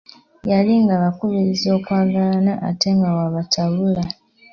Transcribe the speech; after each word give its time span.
Yali 0.51 0.73
abakubiriza 0.95 1.67
okwagalana 1.77 2.53
ate 2.69 2.87
nga 2.97 3.09
bw'abatabula. 3.15 4.03